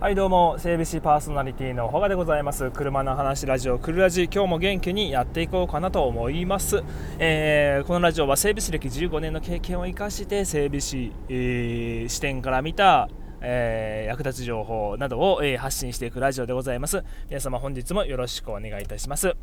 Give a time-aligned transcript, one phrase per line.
[0.00, 2.70] はいどうも整備士パーソナリティのほがでございます。
[2.70, 6.82] 車の話ラジオクルラジ今日も元気にやっていこうかなと思います、
[7.18, 13.10] えー、このラジオは整備士歴15年の経験を生かして整備士、えー、視点から見た
[13.42, 17.02] えー、役立つ情報などを、え、発信していくラジオでございます。
[17.30, 19.34] 皆様本日もよろしくお願いいたします。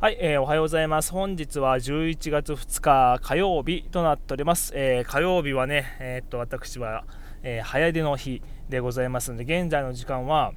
[0.00, 1.12] はい、えー、おはようございます。
[1.12, 7.04] 本日は11月2日火曜日となっております、え火曜日はねえっと私は
[7.42, 10.52] えー、早出の日でございますので現在の時間は、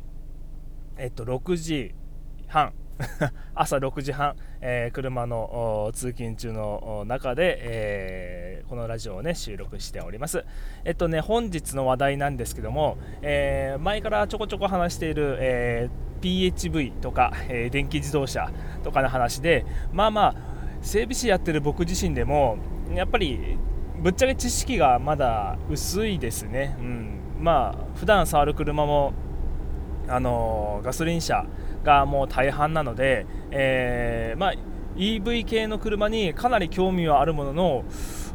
[0.97, 1.93] えっと、6時
[2.47, 2.73] 半
[3.55, 10.45] 朝6時半、えー、車の通勤中の中で、えー、このラジオを、ね、収録しております。
[10.85, 15.89] えっとね、本日の話題なんですけども、えー、前からちょこちょこ話している、え
[16.21, 18.51] PHV とか、え電気自動車
[18.83, 20.35] とかの話で、まあまあ、
[20.81, 22.57] 整備士やってる僕自身でも、
[22.93, 23.57] やっぱり
[24.01, 29.13] ぶっちゃけ知識がまだ薄いですね、うん、まあ普段触る車も
[30.07, 31.45] あのガソリン車
[31.83, 34.53] がもう大半なので、えー、まあ、
[34.95, 37.85] EV 系の車にかなり興味はあるものの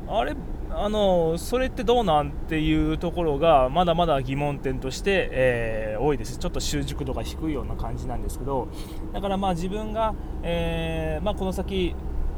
[0.09, 0.37] あれ
[0.71, 6.39] あのそれってどうなんっていうところがまだまだ疑問点として、えー、多いです。
[6.39, 8.69] ちょっと習熟度が低いような感じなんですけど
[9.13, 11.95] だからまあ自分が、えー、まあ、この先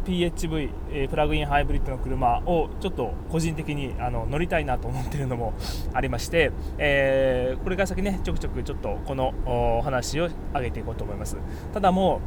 [0.09, 5.53] PHV、えー、プラグインハイブリッドの車をちょっと個人的にあの乗りたいなと思ってるのも
[5.93, 11.37] ありまして、えー、これから先ねちょくちょくちょっとこのお話を上げていこうと思います。
[11.75, 12.21] ただも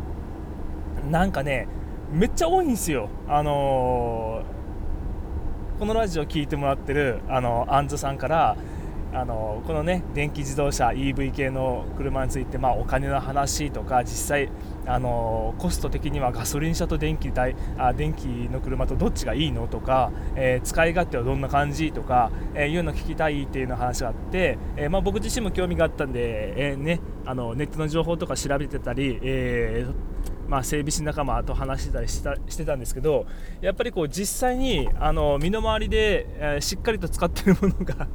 [1.07, 1.67] うなんかね
[2.11, 3.09] めっちゃ多いんですよ。
[3.27, 8.57] あのー、このラジオ聞いてもらってるあのアンズさんから
[9.13, 14.49] あのこのね電気自動車 EV 系の車について、まあ、お金の話とか実際
[14.85, 29.85] あのコスト的にはガソリン車と電気代あ電気の車とどっちがいいのとか、えー、使い勝手はどんな感じとか、えー、いうの聞きたいっていうの話があって、えー、まあ、僕自身も興味があったんで、えね、あのネットの情報とか調べてたり、え
[30.47, 33.25] まあ、整備士仲間と話してたりしたしてたんですけど
[33.61, 36.27] やっぱりこう実際にあの身の回りで、
[36.57, 38.07] えしっかりと使ってるものが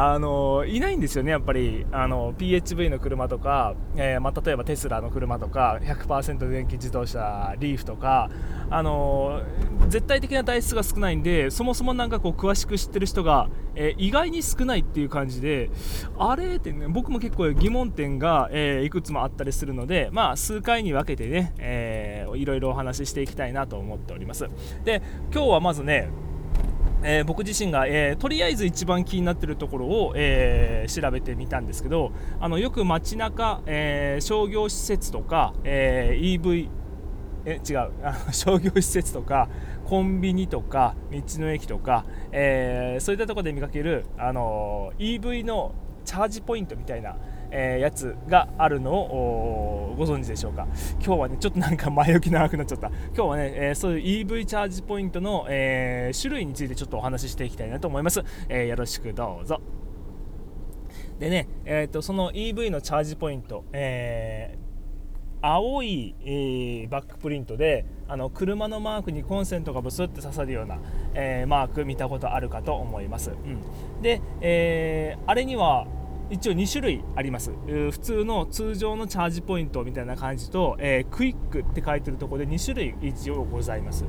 [0.00, 8.30] あのいないんですよね、やっぱりあの PHV の車とか、えー、まあ、例えばテスラの車とか100%電気自動車リーフとか
[8.70, 9.42] あの
[9.88, 15.68] 絶対的な台数が少ないんでそもそもなんかこう詳しく知ってる人が、えー、意外に少ないっていう感じで
[16.16, 16.58] あれ？
[16.58, 24.46] って、ね、僕も結構疑問点が、えー、いくつもあったりするので、まあ、数回に分けてね、えー、いろいろお話ししていきたいなと思っております。
[24.84, 26.08] で今日はまずね
[27.02, 36.68] えー、僕自身が、えー、とりあえず一番気になってるところを、えー、調べてみたんですけどあのよく街中、え商業施設とか、え EV
[37.44, 37.90] え違う
[38.32, 39.48] 商業施設とか
[39.84, 47.16] コンビニとか道の駅とか、えそういったとこで見かける、あの EV のチャージポイントみたいな、
[47.50, 50.66] えー、やつがあるのをご存知でしょうか？
[51.04, 52.88] 今日はねちょっとなんか前置き長くなっちゃった。
[52.88, 59.60] 今日はね、え、そういう EV チャージポイントの、えー、種類についてちょっとお話ししていきたいなと思います、えよろしくどうぞ。
[61.18, 64.68] でね、えーと、その EV のチャージポイント、えー
[65.40, 70.78] 青い、えー、バックプリントであの車のマークにコンセントがブスって刺さるような、
[71.14, 75.86] えー、マーク見たことあるかと思います、うん、で、えー、あれには
[76.30, 77.52] 一応2種類あります。
[77.66, 84.04] 普通の通常のチャージポイントみたいな感じと、えー、クイックって書いてるところで2種類一応ございます。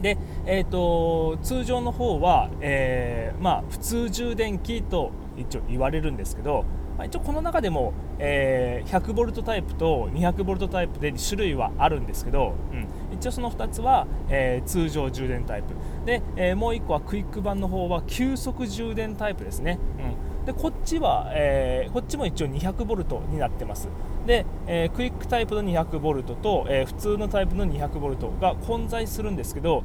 [0.00, 0.16] で、
[0.46, 6.64] えーと、通常の方は、えー、まあ、普通充電器と一応言われるんですけど、
[6.96, 15.74] まあ、一応この中でも、えー、100V タイプと 200V タイプで2種類はあるんですけど、うん、一応その2つは、えー、通常充電タイプ。
[16.06, 20.29] で、えもう1個はクイック版の方は急速充電タイプですね、うん。
[20.46, 23.88] でこっちは、えー、こっちも一応 200V になってます。
[24.26, 29.82] で、えー、クイックタイプの 200V と、えー、普通のタイプの 200V が混在するんですけど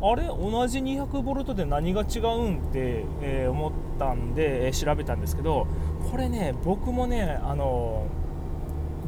[0.00, 0.24] あれ？
[0.26, 5.66] 同じ 200V で何が違うんって、え、思ったんで、え、調べたんですけど
[6.10, 8.06] これね僕もねあの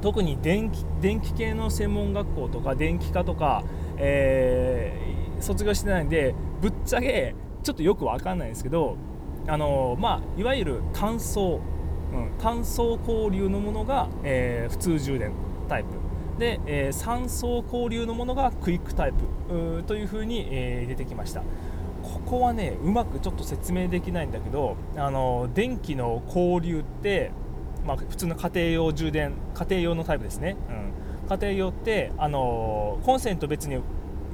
[0.03, 3.63] 特に電気電気系の専門学校とか電気科とか、
[3.99, 4.99] え、
[5.41, 8.97] 卒業してないんでぶっちゃけちょっとよく分かんないんですけど
[9.51, 11.61] あのまあ、いわゆる単層、
[12.13, 15.33] うん、単層交流のものが、えー、普通充電
[15.69, 15.89] タイプ。
[16.39, 21.43] で、えー、3層交流のものがクイックタイプというふうに、えー、出てきました。
[22.03, 27.31] ここはねうまくちょっと説明できないんだけどあの電気の交流って、
[27.87, 33.81] まあ、普通の家庭用充電家庭用のタイプですね、うん、家庭用ってあのコンセント別に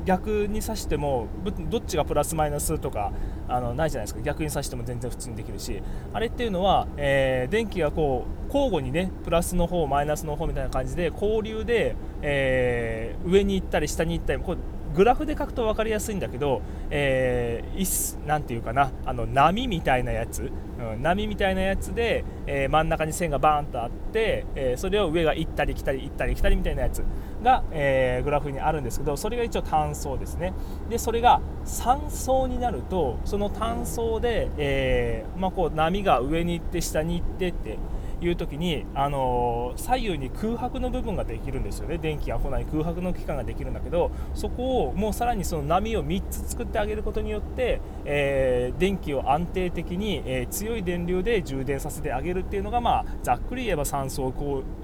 [0.06, 1.26] 逆に刺しても
[1.68, 3.12] どっちがプラスマイナスとか
[3.48, 4.22] あのないじゃないですか。
[4.22, 5.82] 逆に刺しても全然普通にできるし。
[6.12, 14.56] あれっていうのは、えー、電気がこう交互にねプラスの方マイナスの方みたいな感じで交流で、えー、上に行ったり下に行ったりこう
[14.96, 27.04] グラフで書くと分かりやすいんだけど、えー、なんていうかなあの波みたいなやつ、うん、波みたいなやつで、えー、真ん中に線がバーンとあって、えー、それを上が行ったり来たり行ったり来たりみたいなやつ
[27.42, 30.54] が、えー、グラフにあるんですけどそれが一応単層ですね。
[30.88, 37.78] でそれが3層になるとその単層で、えまあ、こう波が上に行って下に行ってって
[38.20, 41.98] いう時に、あのー、左右に空白の部分ができるんですよね。
[41.98, 54.32] 電気が来ない空白の期間ができるんだけどそこをもうさらにその波を3つ作ってあげることによって、えー、電気を安定的に、えー、強い電流で充電させてあげるっていうのが、まあ、ざっくり言えば3層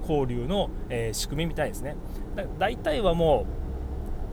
[0.01, 1.95] 交流の、え仕組みみたいですね。
[2.35, 3.45] だ大体はも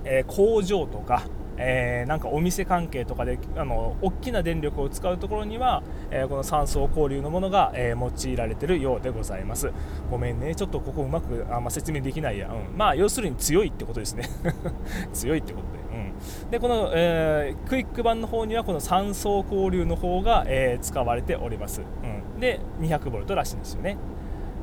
[0.05, 1.25] う、え工場とか
[1.63, 9.71] えー、なんかお店関係とかであの大きな電力を使うところには、えー、この酸素交流のものが、えー、用いられてるようでございます。
[10.11, 10.55] ごめんね。
[10.55, 12.41] ちょっとここうまくあんま説明できない。
[12.41, 14.25] や、うん、まあ要するに強いってことですね。
[15.13, 15.81] 強いってことで。
[15.91, 23.97] うん、でこの、えー、クイック版の方にはこの3層交流の方が、えー、使われております、うん、で 200V らしいんですよね。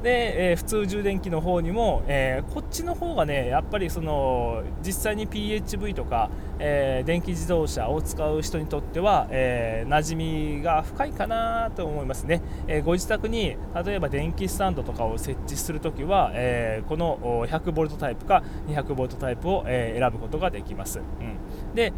[0.03, 6.29] で、えー、普通充電器の方にも、えー、こっちの方がねやっぱりその実際に PHV とか、
[6.59, 21.93] えー、電気自動車を使う人にとっては、えー、馴染みが深いかなと思いますね、えご自宅に例えば電気スタンドとかを設置するときは、えこの 100V タイプか 200V タイプを、え選ぶことができます、うん、で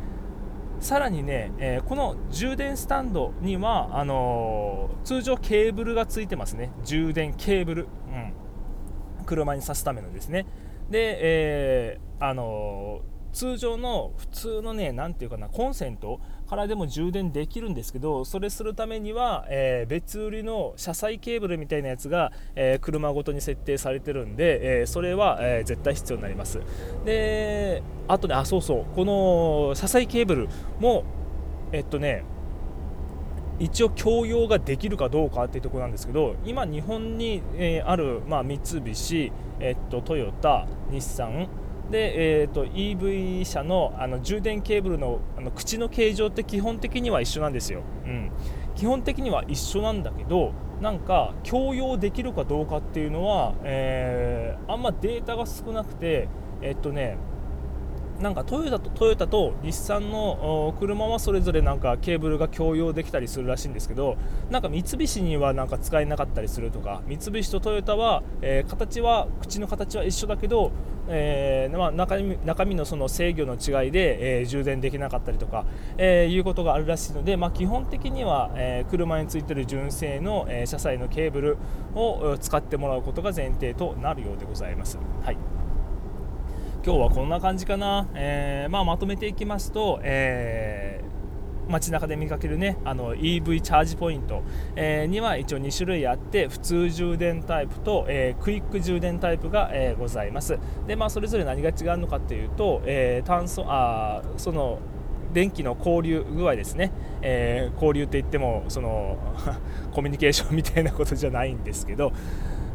[0.80, 6.72] さらにね、えー、この充電スタンドにはあのー、通常ケーブルがついてますね。
[6.84, 10.46] 充電ケーブル、うん、車に挿すためのですね。
[10.90, 13.02] で、えー、あの
[13.34, 26.60] 通常の普通のね何ていうかなコンセントからでも充電できるんですけどそれするためには、えー、別売りの車載ケーブルみたいなやつが、えー、車ごとに設定されてるんで、えー、それは、え絶対必要になります。
[27.06, 28.96] であとねあそうそう。
[28.96, 30.50] この車載ケーブル
[30.80, 31.04] も
[31.72, 32.24] えっとね
[33.60, 41.50] 一応共用ができるかどうかっていうところなんですけど今日本に、えある、まあ、三菱、えっと、トヨタ日産
[41.89, 48.31] で、えーと、EV 車のあの充電ケーブルのあの口の形状って基本的には一緒なんですよ、うん、
[48.75, 56.27] 基本的には一緒なんだけどなんか共用できるかどうかっていうのは、えー、あんまデータが少なくて
[56.62, 57.18] えっとね
[58.21, 64.18] なんかトヨタとトヨタと日産の車はそれぞれなんかケーブルが共用できたりするらしいんですけど
[64.50, 70.71] なんか三菱にはなんか使えなかったりするとか三菱とトヨタは、えー、形は口の形は一緒だけど、
[71.07, 75.66] えーまあ、中身中身のその制御の違いで、えー、充電できなかったりとか、
[75.98, 81.57] え、いうことがあるらしいので、まあ、基本的には、え、車についてる純正の、え、車載のケーブル
[81.95, 85.00] を使ってもらうことが前提となるようでございます。
[85.24, 85.38] はい
[86.81, 94.44] 今日はこんな感じかな、えー、まあ、まとめていきますと、えー、街中で見かけるねあの EV チャージポイント、
[94.78, 100.58] えー、には一応2種類あって普通充電タイプと、えー、クイック充電タイプが、えございます。
[100.88, 104.80] で、まあ、それぞれ何が違うのかっていうと、え炭素あその
[105.34, 106.92] 電気の交流具合ですね、
[107.22, 109.18] え交流って言ってもその
[109.92, 112.14] コミュニケーションみたいなことじゃないんですけど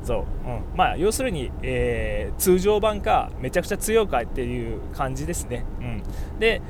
[0.04, 0.64] そう、うん。
[0.76, 6.62] まあ、要するに、えー、通常版かめちゃくちゃ強いかっていう感じですね、うん、で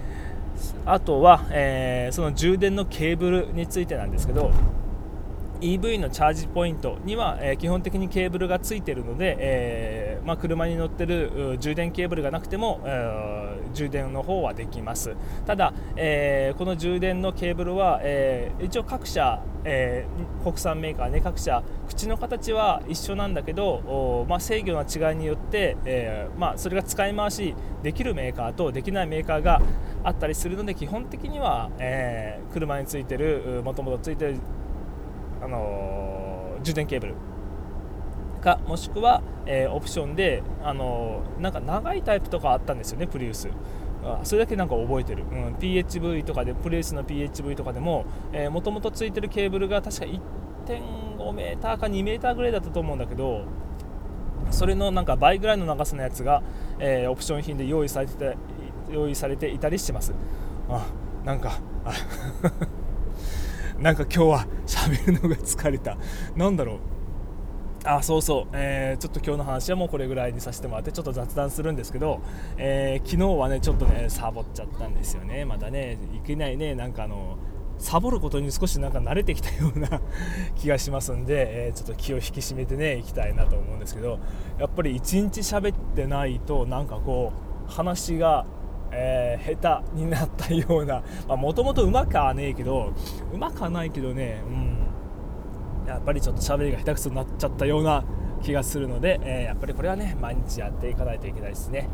[0.87, 4.53] あとは、えー、その充電のケーブルについてなんですけど
[5.61, 15.14] EV のチャージポイントには、え、基本的にケーブルがついているので、えー、まあ、車に乗ってる充電ケーブルがなくても、えー、充電の方はできます。
[15.46, 20.06] ただ、えこの充電のケーブルは、え一応各社、え
[20.42, 29.62] 国産メーカーね各社口の形は一緒なんだけど、まあ、制御の違いによって、えまあ、それが使い回しできるメーカーとできないメーカーが
[30.02, 34.37] あったりするので基本的には、え車についてるもともとついてる
[35.45, 37.15] あの充電ケーブル。
[38.41, 43.49] かもしくは、えー、オプションで、あのなんか長いタイプとかあったんですよねプリウス。
[44.23, 48.05] それだけなんか覚えてる、うん、PHV とかでプリウスの PHV とかでも
[48.51, 53.47] もともとついてるケーブルが確か1.5メーーか2メーターぐらいだったと思うんだけど
[54.51, 56.43] それのなんか倍ぐらいの長さのやつが、
[56.79, 58.37] えー、オプション品で用意されてて
[58.91, 60.13] 用意されていたりしてます。
[60.69, 60.87] あ
[61.25, 61.59] なんか
[63.78, 65.97] なんか今日は喋るのが疲れた。
[66.37, 66.78] なんだろう。
[67.87, 72.23] あそうそう、えー、ちょっと今日の話はもうこれぐらいにさせてもらってちょっと雑談するんですけど、
[72.57, 75.45] えー、昨日はねちょっとねサボっちゃったんですよね。
[75.45, 76.75] またねいけないね。
[76.75, 77.37] なんかあの
[77.78, 80.00] サボることに少しなんか慣れてきたような
[80.57, 84.19] 気がしますんで、えー、ちょっと気を引き締めてねいきたいなと思うんですけど
[84.59, 87.33] やっぱり一日喋ってないとなんかこ
[87.69, 88.47] う話が
[88.97, 91.03] えー、下手になったような
[91.37, 92.93] もともとうまくはねえけど
[93.33, 98.05] うまくはないけどね、うん、やっぱりちょっと喋りが下手くそになっちゃったような
[98.43, 101.89] 気がするので、えー、やっぱりこれはね毎日やっていかないといけないですね。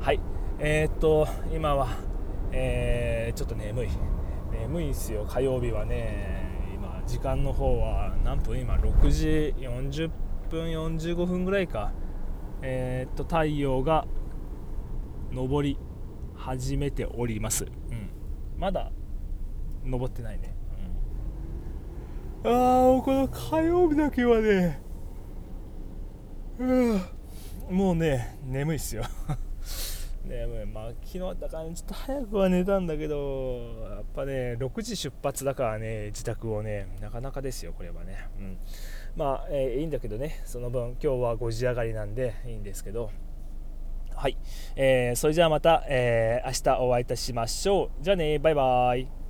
[0.00, 0.20] はい。
[0.58, 1.88] えー、っと今は、
[2.50, 3.88] え、ちょっと眠い。
[4.52, 5.24] 眠いんすよ。
[5.26, 8.58] 火曜日はね今時間の方は何分？
[8.58, 10.10] 今6時40
[10.50, 11.92] 分45分ぐらいか。
[12.62, 14.06] え、っと太陽が
[15.32, 15.78] 昇り
[16.42, 18.10] 始めております、うん、
[18.58, 18.90] まだ
[19.84, 20.54] 登ってないね、
[22.44, 24.82] うん、ああこの火曜日だけはね
[27.70, 29.04] もうね眠いっすよ。
[30.24, 38.58] 眠いまあ昨日だから、ね、ちょっと早くは寝たんだけどやっぱね6時出発だからね自宅をねなかなかですよこれはね、うん、
[39.16, 43.10] まあ、えー、いいんだけどねその分今日は5時上がりなんでいいんですけど。
[44.22, 44.36] はい、
[44.76, 48.04] えー、それじゃあまた、えー、明日お会いいたしましょう。
[48.04, 48.38] じゃあね。
[48.38, 49.21] バイバイ。